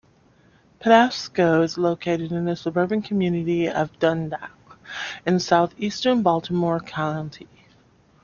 Patapsco 0.79 1.61
is 1.63 1.77
located 1.77 2.31
in 2.31 2.45
the 2.45 2.55
suburban 2.55 3.03
community 3.03 3.69
of 3.69 3.99
Dundalk, 3.99 4.79
in 5.27 5.39
southeastern 5.39 6.23
Baltimore 6.23 6.79
County. 6.79 7.47